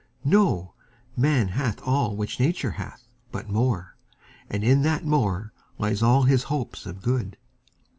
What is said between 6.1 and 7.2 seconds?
his hopes of